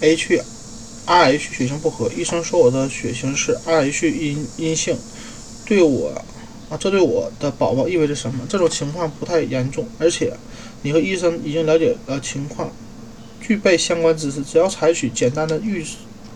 [0.00, 0.40] H
[1.06, 4.96] Rh 血型不合，医生说我的血型是 Rh 阴阴性，
[5.66, 6.10] 对我
[6.70, 8.46] 啊，这对我的宝宝意味着什么？
[8.48, 10.32] 这种情况不太严重，而且
[10.82, 12.70] 你和医生已经了解了情况，
[13.40, 15.84] 具备相关知识，只要采取简单的预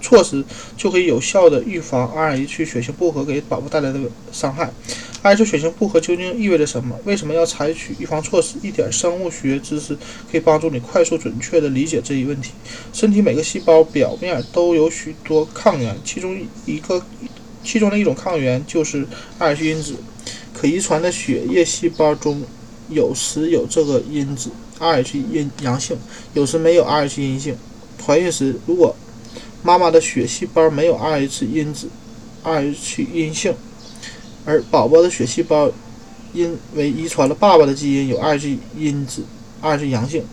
[0.03, 0.45] 措施，
[0.77, 3.98] 就可以有效的预防 Rh 血型不合给宝宝带来的
[4.32, 4.71] 伤害。
[5.23, 6.98] Rh 血型不合究竟意味着什么？
[7.05, 8.57] 为什么要采取预防措施？
[8.61, 9.96] 一点生物学知识
[10.30, 12.51] 可以帮助你快速准确地理解这一问题。
[12.93, 17.01] 身体每个细胞表面都有许多抗原，其中一个
[17.62, 19.07] 其中的一种抗原就是
[19.38, 19.95] Rh 因子。
[20.52, 22.43] 可遗传的血液细胞中
[22.88, 25.96] 有时有这个因子 Rh 阴阳性，
[26.34, 27.57] 有时没有 Rh 阴性。
[28.05, 28.96] 怀孕时，如果
[29.62, 31.89] 妈妈的血细胞没有 Rh 因子
[32.45, 33.55] Rh 阴性。
[34.45, 35.71] 而宝宝的血细胞
[36.33, 39.23] 因为遗传了爸爸的基因有 Rh 因子
[39.62, 40.25] Rh 阳性，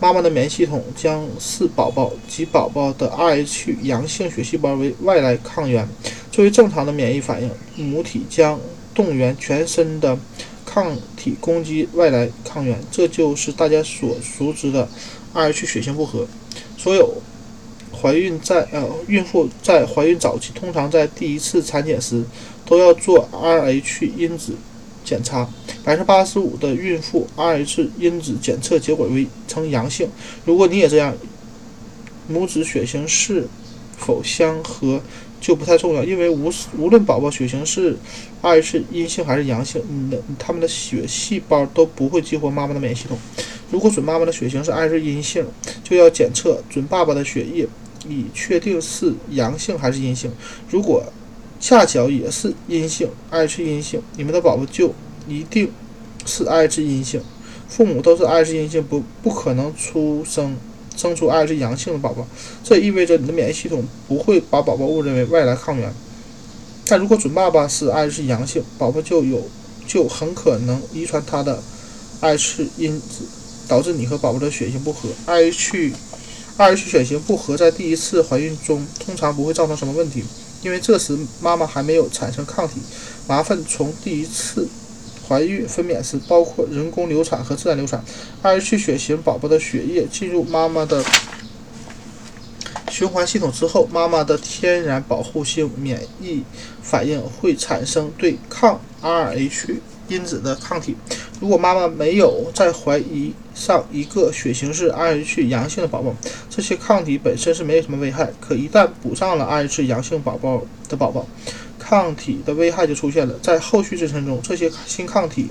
[0.00, 5.88] 妈妈的免疫系统将视宝宝及宝宝的 Rh 阳性血细胞为外来抗原。
[6.32, 8.58] 作为正常的免疫反应，母体将
[8.92, 10.18] 动员全身的
[10.66, 14.88] 抗体攻击外来抗原，这就是大家所熟知的
[15.32, 16.26] Rh 血型不合。
[16.76, 17.22] 所有
[18.04, 22.22] 怀孕在呃孕妇在怀孕早期，通常在第一次产检时。
[22.66, 24.54] 都要做 Rh 因子
[25.04, 25.44] 检查，
[25.84, 30.08] 百分之八十五的孕妇 Rh 因子检测结果为呈阳性。
[30.46, 31.14] 如果你也这样，
[32.26, 33.46] 母子血型是
[33.98, 35.02] 否相合
[35.42, 37.98] 就不太重要，因为无无论宝宝血型是
[38.40, 43.18] Rh 阴性还是阳性，你的他们的血细胞都不会激活妈妈的免疫系统。
[43.70, 45.44] 如果准妈妈的血型是 Rh 阴性，
[45.82, 47.68] 就要检测准爸爸的血液，
[48.06, 50.30] 你确定是阳性还是阴性。
[50.70, 51.04] 如果
[51.60, 54.94] 恰巧也是阴性，Rh 阴性，你们的宝宝就
[55.26, 55.70] 一定
[56.26, 57.22] 是 Rh 阴性。
[57.68, 60.56] 父母都是 Rh 阴性，不不可能出生
[60.94, 62.26] 生出 Rh 阳性的宝宝。
[62.62, 65.92] 这意味着你的免疫系统不会把宝宝误认为外来抗原。
[66.86, 69.48] 但如果准爸爸是 Rh 阳性，宝宝就有
[69.86, 71.62] 就很可能遗传他的
[72.20, 73.24] Rh 因子，
[73.66, 75.08] 导致你和宝宝的血型不合。
[76.56, 80.22] Rh 血型不合在第一次怀孕中通常不会造成什么问题。
[80.62, 82.80] 因为这时妈妈还没有产生抗体，
[83.28, 84.66] 麻烦从第一次
[85.28, 88.02] 怀孕分娩时，包括人工流产和自然流产
[88.42, 91.04] ，Rh 血型宝宝的血液进入妈妈的
[92.90, 96.44] 循环系统之后，妈妈的天然保护性免疫
[96.80, 100.96] 反应会产生对抗 Rh 因子的抗体。
[101.40, 106.14] 如果妈妈没有在怀疑上一个血型是 Rh 阳性的宝宝，
[106.50, 108.30] 这些抗体本身是没有什么危害。
[108.38, 111.26] 可一旦补上了 Rh 阳性宝宝的宝宝，
[111.78, 113.38] 抗体的危害就出现了。
[113.42, 115.48] 在后续妊娠中，这些新抗体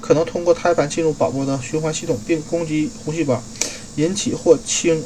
[0.00, 3.42] 可能通过胎盘进入宝宝的循环系统，并攻击红细胞，
[3.96, 5.02] 引起或轻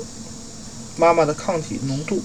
[0.99, 2.23] 妈妈的抗体浓度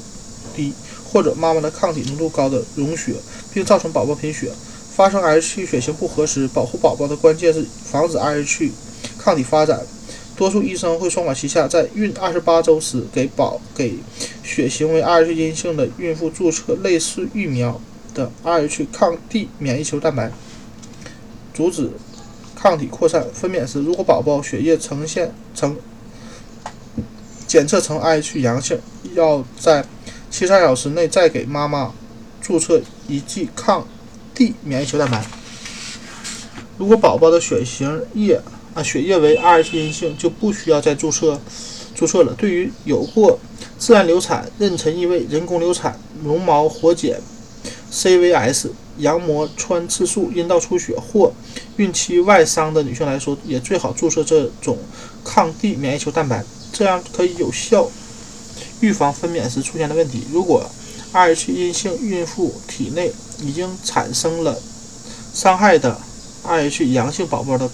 [0.53, 0.73] 低，
[1.09, 3.13] 或者妈妈的抗体浓度高的溶血，
[3.53, 4.51] 并造成宝宝贫血。
[4.93, 8.71] 发生 Rh 血型不合时，保护宝宝的关键是防止 Rh
[9.17, 9.79] 抗体发展。
[10.37, 13.95] 多数医生会双管齐下，在孕二十八周时给宝给
[14.43, 17.79] 血型为 Rh 阴性的孕妇注射类似疫苗
[18.13, 20.31] 的 Rh 抗 D 免疫球蛋白，
[21.53, 21.91] 阻止
[22.55, 23.25] 抗体扩散。
[23.33, 25.77] 分娩时，如果宝宝血液呈现呈
[27.47, 28.79] 检测呈 Rh 阳性，
[29.13, 29.85] 要在
[30.29, 31.93] 七十二小时内再给妈妈
[32.41, 33.87] 注射一剂抗。
[34.33, 35.25] D 免疫球蛋白。
[36.77, 38.41] 如果宝宝的血型液
[38.75, 41.41] 啊血液为 Rh 阴性，就不需要再注射
[41.95, 42.35] 注射了。
[42.37, 43.39] 对于有过
[43.79, 47.19] 自然流产、妊娠异位、人工流产、绒毛活检、
[47.91, 51.31] CVS、羊膜穿刺术、阴道出血或
[51.77, 54.77] 孕期外伤的女性来说，也最好注射这种
[55.23, 56.43] 抗 D 免疫球蛋白，
[56.73, 57.89] 这样可以有效
[58.81, 60.23] 预防分娩时出现的问题。
[60.31, 60.69] 如果
[61.13, 64.61] Rh 阴性孕妇体内已经产生了
[65.33, 65.97] 伤害的
[66.45, 67.69] Rh 阳性宝宝的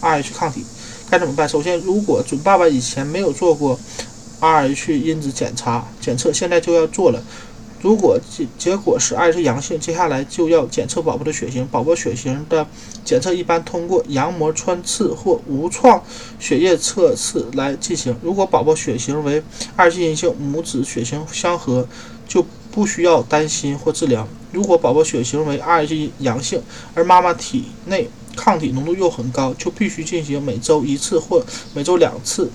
[0.00, 0.64] Rh 抗体，
[1.10, 1.48] 该怎么办？
[1.48, 3.78] 首先，如果准爸爸以前没有做过
[4.40, 7.22] Rh 因子检查检测，现在就要做了。
[7.80, 11.64] 如果结结果是 Rh 阳性，接下来就要检测宝宝的血型。
[11.68, 12.66] 宝宝血型的
[13.04, 16.02] 检测一般通过羊膜穿刺或无创
[16.40, 18.16] 血液测试来进行。
[18.20, 19.40] 如果宝宝血型为
[19.76, 21.86] Rh 阴性，母子血型相合，
[22.26, 24.26] 就不需要担心或治疗。
[24.50, 26.60] 如果宝宝血型为 Rh 阳性，
[26.94, 31.44] 而妈妈体内抗体浓度又很高，就必须进行每周一次或
[31.74, 32.48] 每周两次、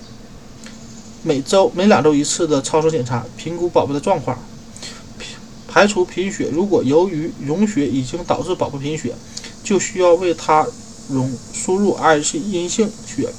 [1.22, 4.38] 每周每两周一次的超声检查，评估宝宝的状况，
[5.68, 6.48] 排除贫血。
[6.50, 9.14] 如果由于溶血已经导致宝宝贫血，
[9.62, 10.66] 就需要为他
[11.10, 13.30] 溶输入 Rh 阴性血。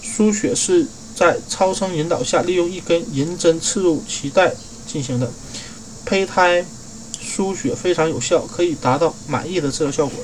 [0.00, 0.86] 输血是
[1.16, 4.54] 在超声引导下，利用一根银针刺入脐带
[4.86, 5.28] 进行的。
[6.06, 6.64] 胚胎
[7.20, 10.16] 输血非常有效，可以达到满意的治疗效果。